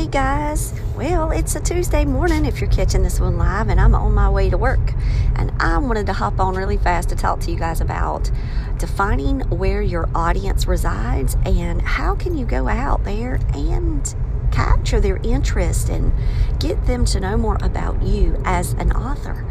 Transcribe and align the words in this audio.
Hey 0.00 0.06
guys, 0.06 0.72
well, 0.96 1.30
it's 1.30 1.54
a 1.56 1.60
Tuesday 1.60 2.06
morning 2.06 2.46
if 2.46 2.58
you're 2.58 2.70
catching 2.70 3.02
this 3.02 3.20
one 3.20 3.36
live, 3.36 3.68
and 3.68 3.78
I'm 3.78 3.94
on 3.94 4.14
my 4.14 4.30
way 4.30 4.48
to 4.48 4.56
work. 4.56 4.94
And 5.36 5.52
I 5.60 5.76
wanted 5.76 6.06
to 6.06 6.14
hop 6.14 6.40
on 6.40 6.54
really 6.54 6.78
fast 6.78 7.10
to 7.10 7.16
talk 7.16 7.40
to 7.40 7.50
you 7.50 7.58
guys 7.58 7.82
about 7.82 8.30
defining 8.78 9.40
where 9.50 9.82
your 9.82 10.08
audience 10.14 10.66
resides 10.66 11.36
and 11.44 11.82
how 11.82 12.14
can 12.14 12.34
you 12.34 12.46
go 12.46 12.66
out 12.66 13.04
there 13.04 13.40
and 13.52 14.14
capture 14.50 15.00
their 15.00 15.18
interest 15.18 15.90
and 15.90 16.14
get 16.58 16.86
them 16.86 17.04
to 17.04 17.20
know 17.20 17.36
more 17.36 17.58
about 17.60 18.02
you 18.02 18.40
as 18.46 18.72
an 18.72 18.92
author. 18.92 19.44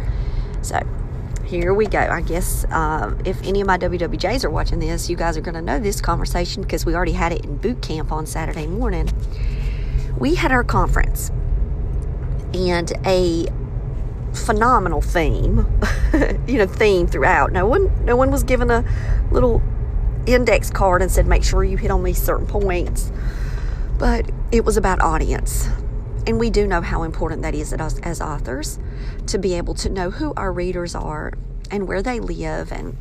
So, 0.64 0.80
here 1.45 1.75
we 1.75 1.86
go. 1.86 2.00
I 2.00 2.22
guess 2.22 2.66
uh, 2.72 3.14
if 3.23 3.39
any 3.44 3.61
of 3.61 3.67
my 3.67 3.77
WWJs 3.77 4.44
are 4.44 4.50
watching 4.50 4.80
this, 4.80 5.11
you 5.11 5.16
guys 5.16 5.38
are 5.38 5.42
going 5.42 5.53
to 5.53 5.61
know 5.61 5.80
this 5.80 6.02
conversation 6.02 6.64
because 6.64 6.88
we 6.88 6.95
already 6.95 7.11
had 7.11 7.33
it 7.33 7.45
in 7.45 7.58
boot 7.58 7.83
camp 7.83 8.11
on 8.11 8.25
Saturday 8.25 8.66
morning 8.66 9.09
we 10.20 10.36
had 10.36 10.52
our 10.52 10.64
conference 10.64 11.31
and 12.53 12.92
a 13.06 13.48
phenomenal 14.34 15.02
theme, 15.02 15.80
you 16.48 16.58
know, 16.58 16.67
theme 16.67 17.08
throughout. 17.08 17.52
No 17.52 17.66
one, 17.66 18.06
no 18.06 18.16
one 18.16 18.31
was 18.31 18.44
given 18.44 18.70
a 18.70 18.84
little 19.31 19.61
index 20.26 20.70
card 20.70 21.02
and 21.02 21.11
said, 21.11 21.26
make 21.26 21.44
sure 21.44 21.64
you 21.64 21.78
hit 21.78 21.92
on 21.92 22.03
these 22.03 22.22
certain 22.22 22.45
points. 22.45 23.11
But 23.98 24.30
it 24.52 24.66
was 24.66 24.78
about 24.78 25.02
audience. 25.02 25.67
And 26.28 26.39
we 26.39 26.50
do 26.50 26.67
know 26.67 26.81
how 26.81 27.04
important 27.04 27.42
that 27.42 27.56
is 27.56 27.73
as, 27.73 28.00
as 28.00 28.22
authors 28.22 28.78
to 29.28 29.38
be 29.38 29.56
able 29.56 29.73
to 29.76 29.89
know 29.89 30.11
who 30.11 30.33
our 30.36 30.52
readers 30.52 30.95
are 30.95 31.33
and 31.72 31.88
where 31.88 32.02
they 32.02 32.20
live 32.20 32.72
and 32.72 32.98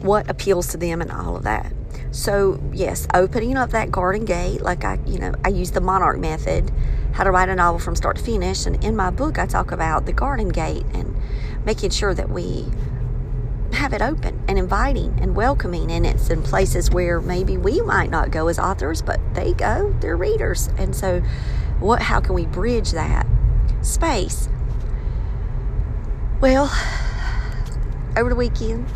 what 0.00 0.30
appeals 0.30 0.68
to 0.68 0.76
them 0.76 1.00
and 1.00 1.10
all 1.10 1.36
of 1.36 1.42
that. 1.42 1.72
So, 2.16 2.58
yes, 2.72 3.06
opening 3.12 3.58
up 3.58 3.72
that 3.72 3.90
garden 3.90 4.24
gate, 4.24 4.62
like 4.62 4.86
I, 4.86 4.98
you 5.04 5.18
know, 5.18 5.34
I 5.44 5.48
use 5.48 5.72
the 5.72 5.82
monarch 5.82 6.18
method, 6.18 6.72
how 7.12 7.24
to 7.24 7.30
write 7.30 7.50
a 7.50 7.54
novel 7.54 7.78
from 7.78 7.94
start 7.94 8.16
to 8.16 8.22
finish. 8.22 8.64
And 8.64 8.82
in 8.82 8.96
my 8.96 9.10
book, 9.10 9.38
I 9.38 9.44
talk 9.44 9.70
about 9.70 10.06
the 10.06 10.14
garden 10.14 10.48
gate 10.48 10.86
and 10.94 11.14
making 11.66 11.90
sure 11.90 12.14
that 12.14 12.30
we 12.30 12.64
have 13.74 13.92
it 13.92 14.00
open 14.00 14.42
and 14.48 14.58
inviting 14.58 15.18
and 15.20 15.36
welcoming. 15.36 15.92
And 15.92 16.06
it's 16.06 16.30
in 16.30 16.42
places 16.42 16.90
where 16.90 17.20
maybe 17.20 17.58
we 17.58 17.82
might 17.82 18.08
not 18.08 18.30
go 18.30 18.48
as 18.48 18.58
authors, 18.58 19.02
but 19.02 19.20
they 19.34 19.52
go, 19.52 19.94
they're 20.00 20.16
readers. 20.16 20.70
And 20.78 20.96
so, 20.96 21.20
what, 21.80 22.00
how 22.00 22.20
can 22.20 22.34
we 22.34 22.46
bridge 22.46 22.92
that 22.92 23.26
space? 23.82 24.48
Well, 26.40 26.72
over 28.16 28.30
the 28.30 28.36
weekend, 28.36 28.86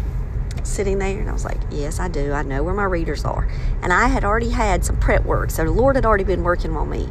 sitting 0.67 0.99
there 0.99 1.19
and 1.19 1.29
I 1.29 1.33
was 1.33 1.45
like, 1.45 1.61
Yes, 1.71 2.01
I 2.01 2.09
do. 2.09 2.33
I 2.33 2.43
know 2.43 2.63
where 2.63 2.75
my 2.75 2.85
readers 2.85 3.25
are. 3.25 3.49
And 3.83 3.93
I 3.93 4.09
had 4.09 4.25
already 4.25 4.51
had 4.51 4.85
some 4.85 4.99
prep 4.99 5.25
work. 5.25 5.51
So 5.51 5.65
the 5.65 5.71
Lord 5.71 5.97
had 5.97 6.07
already 6.07 6.25
been 6.25 6.43
working 6.43 6.77
on 6.77 6.89
me 6.91 7.09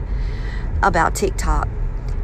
about 0.82 1.16
TikTok. 1.16 1.68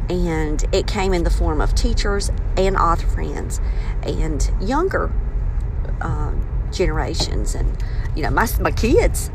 And 0.09 0.63
it 0.71 0.85
came 0.85 1.13
in 1.13 1.23
the 1.23 1.31
form 1.31 1.61
of 1.61 1.73
teachers 1.73 2.29
and 2.57 2.77
author 2.77 3.07
friends 3.07 3.59
and 4.03 4.51
younger 4.61 5.11
uh, 5.99 6.33
generations 6.71 7.55
and, 7.55 7.75
you 8.15 8.21
know, 8.21 8.29
my, 8.29 8.47
my 8.59 8.71
kids. 8.71 9.31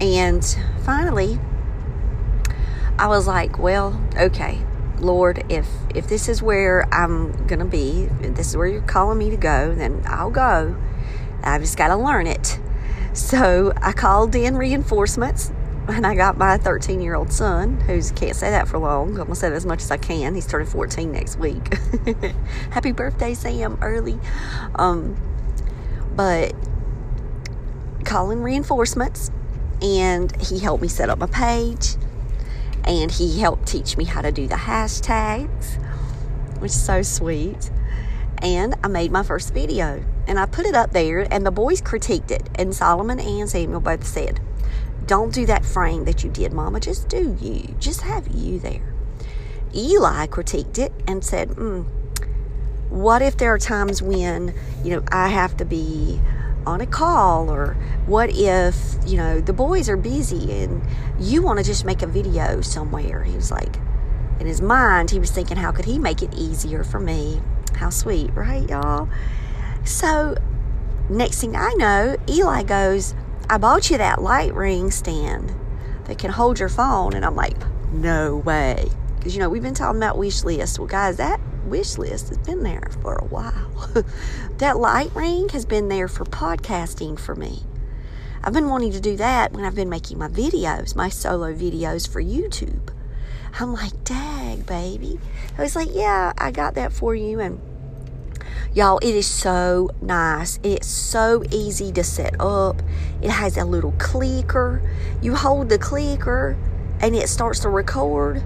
And 0.00 0.44
finally, 0.84 1.40
I 2.98 3.08
was 3.08 3.26
like, 3.26 3.58
Well, 3.58 4.00
okay. 4.16 4.60
Lord, 5.02 5.44
if 5.48 5.66
if 5.94 6.08
this 6.08 6.28
is 6.28 6.42
where 6.42 6.86
I'm 6.94 7.46
gonna 7.48 7.64
be, 7.64 8.08
if 8.20 8.36
this 8.36 8.50
is 8.50 8.56
where 8.56 8.68
you're 8.68 8.82
calling 8.82 9.18
me 9.18 9.30
to 9.30 9.36
go, 9.36 9.74
then 9.74 10.02
I'll 10.06 10.30
go. 10.30 10.76
I 11.42 11.58
just 11.58 11.76
got 11.76 11.88
to 11.88 11.96
learn 11.96 12.26
it. 12.26 12.58
So 13.12 13.72
I 13.76 13.92
called 13.92 14.34
in 14.34 14.56
reinforcements 14.56 15.52
and 15.88 16.06
I 16.06 16.14
got 16.14 16.38
my 16.38 16.58
13 16.58 17.00
year 17.00 17.14
old 17.14 17.32
son, 17.32 17.80
who 17.80 18.00
can't 18.14 18.36
say 18.36 18.50
that 18.50 18.68
for 18.68 18.78
long. 18.78 19.18
I'm 19.18 19.26
to 19.26 19.34
say 19.34 19.48
that 19.48 19.56
as 19.56 19.66
much 19.66 19.82
as 19.82 19.90
I 19.90 19.96
can. 19.96 20.34
He's 20.34 20.46
turning 20.46 20.68
14 20.68 21.10
next 21.10 21.38
week. 21.38 21.74
Happy 22.70 22.92
birthday, 22.92 23.34
Sam, 23.34 23.78
early. 23.82 24.18
Um, 24.76 25.16
but 26.14 26.54
calling 28.04 28.42
reinforcements, 28.42 29.30
and 29.80 30.34
he 30.40 30.58
helped 30.60 30.82
me 30.82 30.88
set 30.88 31.10
up 31.10 31.18
my 31.18 31.26
page, 31.26 31.96
and 32.84 33.10
he 33.10 33.40
helped 33.40 33.66
teach 33.66 33.96
me 33.96 34.04
how 34.04 34.20
to 34.22 34.30
do 34.30 34.46
the 34.46 34.54
hashtags, 34.54 35.82
which 36.60 36.70
is 36.70 36.80
so 36.80 37.02
sweet. 37.02 37.70
And 38.40 38.74
I 38.84 38.88
made 38.88 39.10
my 39.10 39.22
first 39.22 39.52
video 39.52 40.04
and 40.26 40.38
I 40.38 40.46
put 40.46 40.66
it 40.66 40.74
up 40.74 40.92
there, 40.92 41.26
and 41.32 41.44
the 41.44 41.50
boys 41.50 41.80
critiqued 41.80 42.30
it. 42.30 42.48
And 42.54 42.74
Solomon 42.74 43.18
and 43.18 43.48
Samuel 43.48 43.80
both 43.80 44.06
said, 44.06 44.40
Don't 45.06 45.32
do 45.32 45.46
that 45.46 45.64
frame 45.64 46.04
that 46.04 46.22
you 46.22 46.30
did, 46.30 46.52
Mama. 46.52 46.80
Just 46.80 47.08
do 47.08 47.36
you. 47.40 47.74
Just 47.78 48.02
have 48.02 48.28
you 48.28 48.58
there. 48.58 48.94
Eli 49.74 50.26
critiqued 50.26 50.78
it 50.78 50.92
and 51.06 51.24
said, 51.24 51.50
mm, 51.50 51.86
What 52.88 53.22
if 53.22 53.36
there 53.36 53.52
are 53.52 53.58
times 53.58 54.02
when, 54.02 54.54
you 54.84 54.96
know, 54.96 55.04
I 55.10 55.28
have 55.28 55.56
to 55.58 55.64
be 55.64 56.20
on 56.66 56.80
a 56.80 56.86
call 56.86 57.50
or 57.50 57.74
what 58.06 58.30
if 58.30 58.96
you 59.06 59.16
know 59.16 59.40
the 59.40 59.52
boys 59.52 59.88
are 59.88 59.96
busy 59.96 60.62
and 60.62 60.82
you 61.18 61.42
want 61.42 61.58
to 61.58 61.64
just 61.64 61.84
make 61.84 62.02
a 62.02 62.06
video 62.06 62.60
somewhere 62.60 63.24
he 63.24 63.34
was 63.34 63.50
like 63.50 63.76
in 64.38 64.46
his 64.46 64.60
mind 64.60 65.10
he 65.10 65.18
was 65.18 65.30
thinking 65.30 65.56
how 65.56 65.72
could 65.72 65.84
he 65.84 65.98
make 65.98 66.22
it 66.22 66.32
easier 66.34 66.84
for 66.84 67.00
me 67.00 67.40
how 67.74 67.90
sweet 67.90 68.30
right 68.34 68.68
y'all 68.68 69.08
so, 69.84 70.36
next 71.10 71.40
thing 71.40 71.56
I 71.56 71.72
know, 71.74 72.16
Eli 72.28 72.62
goes, 72.62 73.14
I 73.50 73.58
bought 73.58 73.90
you 73.90 73.98
that 73.98 74.22
light 74.22 74.54
ring 74.54 74.90
stand 74.90 75.54
that 76.04 76.18
can 76.18 76.30
hold 76.30 76.58
your 76.58 76.68
phone. 76.68 77.14
And 77.14 77.24
I'm 77.24 77.36
like, 77.36 77.56
no 77.92 78.36
way. 78.36 78.88
Because, 79.16 79.34
you 79.34 79.40
know, 79.40 79.48
we've 79.48 79.62
been 79.62 79.74
talking 79.74 79.98
about 79.98 80.18
wish 80.18 80.44
lists. 80.44 80.78
Well, 80.78 80.88
guys, 80.88 81.16
that 81.18 81.40
wish 81.64 81.98
list 81.98 82.28
has 82.28 82.38
been 82.38 82.62
there 82.62 82.90
for 83.02 83.14
a 83.14 83.24
while. 83.24 83.94
that 84.58 84.78
light 84.78 85.14
ring 85.14 85.48
has 85.50 85.64
been 85.64 85.88
there 85.88 86.08
for 86.08 86.24
podcasting 86.24 87.18
for 87.18 87.34
me. 87.34 87.62
I've 88.44 88.52
been 88.52 88.68
wanting 88.68 88.92
to 88.92 89.00
do 89.00 89.16
that 89.18 89.52
when 89.52 89.64
I've 89.64 89.76
been 89.76 89.88
making 89.88 90.18
my 90.18 90.28
videos, 90.28 90.96
my 90.96 91.08
solo 91.08 91.54
videos 91.54 92.08
for 92.08 92.20
YouTube. 92.20 92.92
I'm 93.60 93.72
like, 93.72 94.02
dag, 94.02 94.66
baby. 94.66 95.20
I 95.56 95.62
was 95.62 95.76
like, 95.76 95.90
yeah, 95.92 96.32
I 96.38 96.50
got 96.50 96.74
that 96.74 96.92
for 96.92 97.14
you. 97.14 97.38
And 97.38 97.60
Y'all, 98.74 98.96
it 99.02 99.14
is 99.14 99.26
so 99.26 99.90
nice. 100.00 100.58
It's 100.62 100.86
so 100.86 101.44
easy 101.50 101.92
to 101.92 102.02
set 102.02 102.34
up. 102.40 102.80
It 103.20 103.28
has 103.28 103.58
a 103.58 103.66
little 103.66 103.92
clicker. 103.98 104.80
You 105.20 105.34
hold 105.34 105.68
the 105.68 105.76
clicker 105.76 106.56
and 107.02 107.14
it 107.14 107.28
starts 107.28 107.60
to 107.60 107.68
record. 107.68 108.42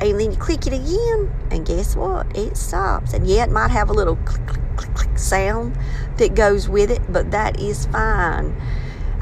And 0.00 0.18
then 0.18 0.32
you 0.32 0.36
click 0.36 0.66
it 0.66 0.72
again, 0.72 1.30
and 1.52 1.64
guess 1.64 1.94
what? 1.94 2.36
It 2.36 2.56
stops. 2.56 3.12
And 3.12 3.28
yeah, 3.28 3.44
it 3.44 3.50
might 3.52 3.70
have 3.70 3.90
a 3.90 3.92
little 3.92 4.16
click, 4.16 4.44
click, 4.48 4.76
click, 4.76 4.94
click 4.94 5.18
sound 5.18 5.78
that 6.16 6.34
goes 6.34 6.68
with 6.68 6.90
it, 6.90 7.02
but 7.08 7.30
that 7.30 7.60
is 7.60 7.86
fine. 7.86 8.60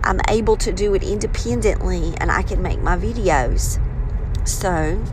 I'm 0.03 0.21
able 0.31 0.57
to 0.59 0.73
do 0.73 0.95
it 0.95 1.03
independently 1.03 2.15
and 2.17 2.33
I 2.33 2.41
can 2.41 2.63
make 2.63 2.81
my 2.81 2.97
videos. 2.97 3.79
So, 4.49 5.05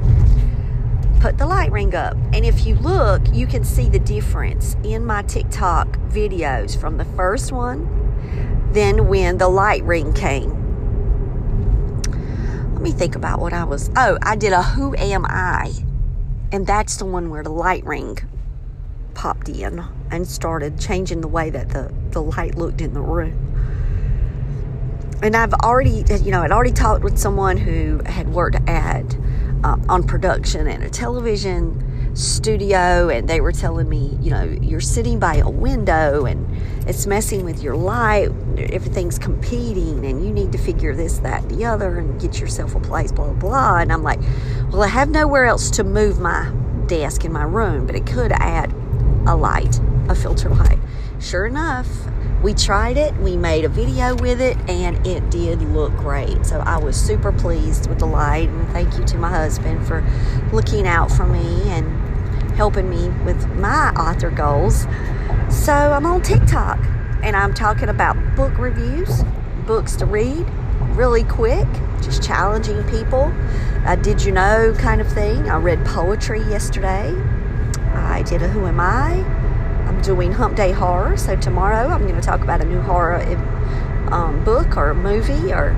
put 1.25 1.39
the 1.39 1.47
light 1.47 1.71
ring 1.71 1.95
up. 1.95 2.15
And 2.33 2.45
if 2.45 2.67
you 2.67 2.75
look, 2.75 3.19
you 3.33 3.47
can 3.47 3.63
see 3.63 3.89
the 3.89 3.97
difference 3.97 4.77
in 4.83 5.03
my 5.03 5.23
TikTok 5.23 5.97
videos 6.09 6.79
from 6.79 6.97
the 6.97 7.05
first 7.15 7.51
one, 7.51 8.69
then 8.73 9.07
when 9.07 9.39
the 9.39 9.49
light 9.49 9.81
ring 9.85 10.13
came. 10.13 10.51
Let 12.73 12.81
me 12.83 12.91
think 12.91 13.15
about 13.15 13.39
what 13.39 13.53
I 13.53 13.63
was. 13.63 13.89
Oh, 13.97 14.19
I 14.21 14.35
did 14.35 14.53
a 14.53 14.61
Who 14.61 14.95
Am 14.97 15.25
I? 15.25 15.71
And 16.51 16.67
that's 16.67 16.97
the 16.97 17.05
one 17.05 17.31
where 17.31 17.41
the 17.41 17.49
light 17.49 17.83
ring 17.85 18.19
popped 19.15 19.49
in 19.49 19.83
and 20.11 20.27
started 20.27 20.79
changing 20.79 21.21
the 21.21 21.27
way 21.27 21.49
that 21.49 21.69
the, 21.69 21.91
the 22.11 22.21
light 22.21 22.53
looked 22.53 22.81
in 22.81 22.93
the 22.93 23.01
room. 23.01 23.41
And 25.23 25.35
I've 25.35 25.55
already, 25.55 26.05
you 26.21 26.29
know, 26.29 26.43
I'd 26.43 26.51
already 26.51 26.71
talked 26.71 27.03
with 27.03 27.17
someone 27.17 27.57
who 27.57 28.03
had 28.05 28.29
worked 28.29 28.57
at 28.69 29.17
uh, 29.65 29.77
on 29.89 30.03
production 30.03 30.67
and 30.67 30.83
a 30.83 30.89
television 30.89 31.81
studio, 32.15 33.09
and 33.09 33.27
they 33.27 33.41
were 33.41 33.51
telling 33.51 33.89
me, 33.89 34.15
you 34.21 34.29
know, 34.29 34.43
you're 34.61 34.79
sitting 34.79 35.17
by 35.19 35.35
a 35.37 35.49
window 35.49 36.25
and 36.25 36.47
it's 36.87 37.07
messing 37.07 37.43
with 37.43 37.63
your 37.63 37.75
light. 37.75 38.29
Everything's 38.57 39.17
competing, 39.17 40.05
and 40.05 40.23
you 40.23 40.31
need 40.31 40.51
to 40.51 40.59
figure 40.59 40.95
this, 40.95 41.17
that, 41.19 41.49
the 41.49 41.65
other, 41.65 41.97
and 41.97 42.21
get 42.21 42.39
yourself 42.39 42.75
a 42.75 42.79
place, 42.79 43.11
blah, 43.11 43.33
blah. 43.33 43.77
And 43.77 43.91
I'm 43.91 44.03
like, 44.03 44.19
well, 44.71 44.83
I 44.83 44.87
have 44.87 45.09
nowhere 45.09 45.45
else 45.45 45.71
to 45.71 45.83
move 45.83 46.19
my 46.19 46.51
desk 46.85 47.25
in 47.25 47.33
my 47.33 47.43
room, 47.43 47.87
but 47.87 47.95
it 47.95 48.05
could 48.05 48.31
add 48.33 48.71
a 49.25 49.35
light, 49.35 49.79
a 50.07 50.15
filter 50.15 50.49
light. 50.49 50.79
Sure 51.19 51.47
enough, 51.47 51.87
we 52.45 52.53
tried 52.53 52.95
it, 52.95 53.11
we 53.17 53.35
made 53.35 53.65
a 53.65 53.69
video 53.69 54.13
with 54.17 54.39
it, 54.39 54.55
and 54.69 55.07
it 55.07 55.31
did 55.31 55.63
look 55.63 55.91
great. 55.97 56.45
So 56.45 56.59
I 56.59 56.77
was 56.77 56.95
super 56.95 57.31
pleased 57.31 57.89
with 57.89 57.97
the 57.97 58.05
light, 58.05 58.49
and 58.49 58.69
thank 58.69 58.95
you 58.99 59.03
to 59.03 59.17
my 59.17 59.31
husband 59.31 59.87
for 59.87 60.05
looking 60.53 60.85
out 60.85 61.11
for 61.11 61.25
me 61.25 61.63
and 61.69 61.87
helping 62.51 62.87
me 62.87 63.09
with 63.25 63.47
my 63.55 63.89
author 63.93 64.29
goals. 64.29 64.85
So 65.49 65.73
I'm 65.73 66.05
on 66.05 66.21
TikTok 66.21 66.77
and 67.23 67.35
I'm 67.35 67.51
talking 67.55 67.89
about 67.89 68.15
book 68.35 68.55
reviews, 68.59 69.23
books 69.65 69.95
to 69.95 70.05
read, 70.05 70.45
really 70.95 71.23
quick, 71.23 71.67
just 72.03 72.21
challenging 72.21 72.83
people. 72.83 73.33
Uh, 73.87 73.95
did 73.95 74.23
you 74.23 74.31
know 74.31 74.75
kind 74.77 75.01
of 75.01 75.11
thing? 75.11 75.49
I 75.49 75.57
read 75.57 75.83
poetry 75.83 76.41
yesterday. 76.41 77.11
I 77.95 78.21
did 78.21 78.43
a 78.43 78.47
Who 78.47 78.67
Am 78.67 78.79
I? 78.79 79.44
I'm 79.85 80.01
doing 80.01 80.31
Hump 80.31 80.55
Day 80.55 80.71
Horror, 80.71 81.15
so 81.15 81.35
tomorrow 81.35 81.89
I'm 81.89 82.01
going 82.01 82.15
to 82.15 82.21
talk 82.21 82.41
about 82.41 82.61
a 82.61 82.65
new 82.65 82.81
horror 82.81 83.21
um, 84.11 84.43
book 84.43 84.77
or 84.77 84.93
movie 84.93 85.53
or 85.53 85.75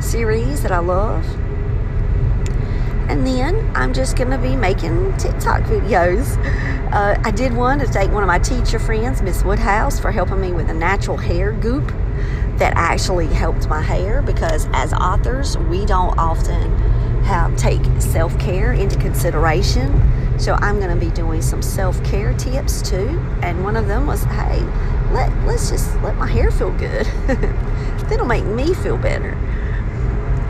series 0.00 0.62
that 0.62 0.72
I 0.72 0.78
love. 0.78 1.24
And 3.08 3.26
then 3.26 3.70
I'm 3.74 3.92
just 3.92 4.16
going 4.16 4.30
to 4.30 4.38
be 4.38 4.56
making 4.56 5.16
TikTok 5.16 5.62
videos. 5.62 6.36
Uh, 6.92 7.20
I 7.22 7.30
did 7.30 7.54
one 7.54 7.78
to 7.80 7.86
thank 7.86 8.12
one 8.12 8.22
of 8.22 8.26
my 8.26 8.38
teacher 8.38 8.78
friends, 8.78 9.22
Miss 9.22 9.44
Woodhouse, 9.44 9.98
for 9.98 10.10
helping 10.10 10.40
me 10.40 10.52
with 10.52 10.70
a 10.70 10.74
natural 10.74 11.16
hair 11.16 11.52
goop 11.52 11.88
that 12.58 12.72
actually 12.76 13.26
helped 13.26 13.68
my 13.68 13.80
hair 13.80 14.20
because 14.22 14.68
as 14.72 14.92
authors, 14.92 15.56
we 15.56 15.86
don't 15.86 16.18
often 16.18 16.72
have 17.28 17.54
take 17.58 17.82
self-care 18.00 18.72
into 18.72 18.98
consideration. 18.98 19.92
So 20.38 20.54
I'm 20.54 20.80
going 20.80 20.98
to 20.98 21.06
be 21.06 21.12
doing 21.12 21.42
some 21.42 21.60
self-care 21.60 22.32
tips 22.34 22.80
too. 22.80 23.20
And 23.42 23.62
one 23.62 23.76
of 23.76 23.86
them 23.86 24.06
was, 24.06 24.24
hey, 24.24 24.62
let, 25.12 25.30
let's 25.44 25.68
just 25.68 25.94
let 26.00 26.16
my 26.16 26.26
hair 26.26 26.50
feel 26.50 26.72
good. 26.72 27.04
That'll 28.08 28.24
make 28.24 28.46
me 28.46 28.72
feel 28.72 28.96
better. 28.96 29.36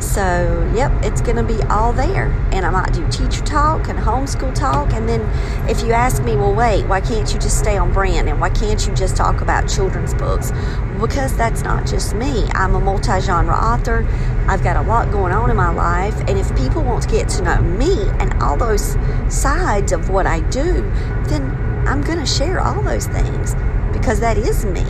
So, 0.01 0.71
yep, 0.75 0.93
it's 1.05 1.21
going 1.21 1.37
to 1.37 1.43
be 1.43 1.61
all 1.65 1.93
there. 1.93 2.27
And 2.53 2.65
I 2.65 2.71
might 2.71 2.93
do 2.93 3.07
teacher 3.09 3.45
talk 3.45 3.89
and 3.89 3.99
homeschool 3.99 4.55
talk. 4.55 4.93
And 4.93 5.09
then 5.09 5.21
if 5.69 5.83
you 5.83 5.93
ask 5.93 6.23
me, 6.23 6.37
well, 6.37 6.55
wait, 6.55 6.87
why 6.87 7.01
can't 7.01 7.33
you 7.33 7.41
just 7.41 7.59
stay 7.59 7.77
on 7.77 7.93
brand? 7.93 8.29
And 8.29 8.41
why 8.41 8.51
can't 8.51 8.87
you 8.87 8.95
just 8.95 9.17
talk 9.17 9.41
about 9.41 9.69
children's 9.69 10.15
books? 10.15 10.53
Because 11.01 11.37
that's 11.37 11.63
not 11.63 11.87
just 11.87 12.15
me. 12.15 12.45
I'm 12.53 12.75
a 12.75 12.81
multi 12.81 13.21
genre 13.21 13.55
author. 13.55 14.07
I've 14.47 14.63
got 14.63 14.77
a 14.77 14.83
lot 14.83 15.11
going 15.11 15.33
on 15.33 15.51
in 15.51 15.57
my 15.57 15.71
life. 15.71 16.17
And 16.29 16.39
if 16.39 16.57
people 16.57 16.83
want 16.83 17.03
to 17.03 17.09
get 17.09 17.29
to 17.31 17.43
know 17.43 17.61
me 17.61 18.09
and 18.21 18.41
all 18.43 18.57
those 18.57 18.97
sides 19.29 19.93
of 19.93 20.11
what 20.11 20.27
I 20.27 20.41
do, 20.51 20.83
then 21.27 21.51
I'm 21.87 22.03
going 22.03 22.19
to 22.19 22.27
share 22.27 22.61
all 22.61 22.83
those 22.83 23.07
things 23.07 23.55
because 23.93 24.21
that 24.21 24.39
is 24.39 24.65
me. 24.65 24.85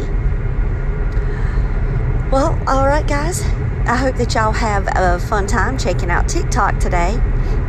Well, 2.30 2.60
all 2.66 2.86
right, 2.86 3.06
guys. 3.06 3.42
I 3.88 3.96
hope 3.96 4.16
that 4.16 4.34
y'all 4.34 4.52
have 4.52 4.86
a 4.96 5.18
fun 5.18 5.46
time 5.46 5.78
checking 5.78 6.10
out 6.10 6.28
TikTok 6.28 6.78
today 6.78 7.18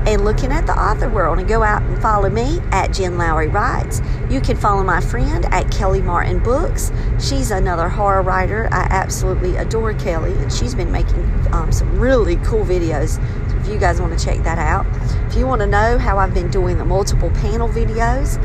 and 0.06 0.26
looking 0.26 0.52
at 0.52 0.66
the 0.66 0.78
author 0.78 1.08
world 1.08 1.40
and 1.40 1.48
go 1.48 1.64
out 1.64 1.82
and 1.82 2.02
follow 2.02 2.30
me 2.30 2.60
at 2.74 2.92
Jen 2.92 3.18
Lowry 3.18 3.48
Writes. 3.48 4.02
You 4.30 4.42
can 4.42 4.58
follow 4.58 4.84
my 4.84 5.00
friend 5.00 5.46
at 5.46 5.72
Kelly 5.72 6.02
Martin 6.02 6.40
Books. 6.44 6.92
She's 7.22 7.52
another 7.52 7.88
horror 7.88 8.22
writer. 8.22 8.68
I 8.70 8.82
absolutely 8.90 9.56
adore 9.56 9.94
Kelly 9.94 10.34
and 10.34 10.52
she's 10.52 10.76
been 10.76 10.92
making 10.92 11.24
um, 11.54 11.72
some 11.72 11.98
really 11.98 12.36
cool 12.38 12.66
videos. 12.66 13.12
So 13.50 13.56
if 13.56 13.70
you 13.70 13.80
guys 13.80 14.02
want 14.02 14.20
to 14.20 14.26
check 14.26 14.44
that 14.44 14.58
out. 14.58 14.86
If 15.32 15.38
you 15.38 15.48
want 15.48 15.62
to 15.62 15.68
know 15.68 15.98
how 15.98 16.18
I've 16.18 16.34
been 16.34 16.52
doing 16.52 16.78
the 16.78 16.86
multiple 16.86 17.30
panel 17.30 17.70
videos, 17.70 18.44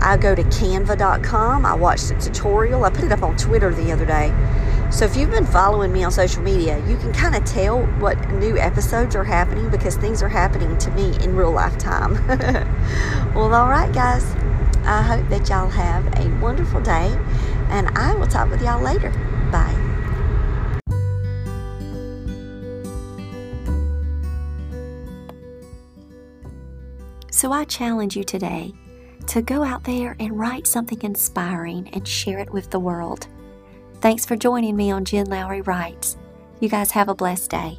I 0.00 0.16
go 0.16 0.34
to 0.34 0.42
canva.com. 0.44 1.66
I 1.66 1.74
watched 1.74 2.12
a 2.12 2.14
tutorial. 2.14 2.86
I 2.86 2.88
put 2.88 3.04
it 3.04 3.12
up 3.12 3.22
on 3.22 3.36
Twitter 3.36 3.74
the 3.74 3.92
other 3.92 4.06
day 4.06 4.32
so 4.90 5.04
if 5.04 5.16
you've 5.16 5.30
been 5.30 5.46
following 5.46 5.92
me 5.92 6.02
on 6.02 6.10
social 6.10 6.42
media, 6.42 6.84
you 6.86 6.96
can 6.96 7.12
kind 7.12 7.36
of 7.36 7.44
tell 7.44 7.86
what 8.00 8.18
new 8.32 8.58
episodes 8.58 9.14
are 9.14 9.24
happening 9.24 9.70
because 9.70 9.96
things 9.96 10.22
are 10.22 10.28
happening 10.28 10.76
to 10.78 10.90
me 10.90 11.16
in 11.22 11.36
real 11.36 11.52
life 11.52 11.78
time. 11.78 12.14
well, 13.34 13.54
all 13.54 13.68
right, 13.68 13.92
guys. 13.92 14.24
I 14.84 15.02
hope 15.02 15.28
that 15.28 15.48
y'all 15.48 15.68
have 15.68 16.06
a 16.18 16.28
wonderful 16.40 16.80
day, 16.80 17.16
and 17.68 17.86
I 17.96 18.14
will 18.14 18.26
talk 18.26 18.50
with 18.50 18.62
y'all 18.62 18.82
later. 18.82 19.10
Bye. 19.52 19.76
So 27.30 27.52
I 27.52 27.64
challenge 27.64 28.16
you 28.16 28.24
today 28.24 28.74
to 29.28 29.40
go 29.40 29.62
out 29.62 29.84
there 29.84 30.16
and 30.18 30.38
write 30.38 30.66
something 30.66 31.00
inspiring 31.02 31.88
and 31.92 32.06
share 32.06 32.38
it 32.38 32.52
with 32.52 32.70
the 32.70 32.80
world. 32.80 33.28
Thanks 34.00 34.24
for 34.24 34.34
joining 34.34 34.76
me 34.76 34.90
on 34.90 35.04
Jen 35.04 35.26
Lowry 35.26 35.60
Writes. 35.60 36.16
You 36.58 36.70
guys 36.70 36.90
have 36.92 37.10
a 37.10 37.14
blessed 37.14 37.50
day. 37.50 37.78